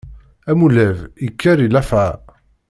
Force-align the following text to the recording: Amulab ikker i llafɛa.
Amulab 0.49 0.97
ikker 1.27 1.57
i 1.61 1.67
llafɛa. 1.69 2.11